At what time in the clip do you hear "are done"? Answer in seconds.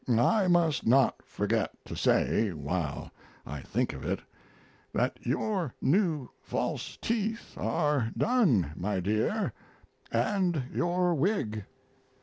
7.55-8.71